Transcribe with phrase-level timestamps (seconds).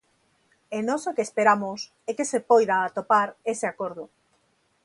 [0.75, 4.03] E nós o que esperamos é que se poida atopar ese acordo.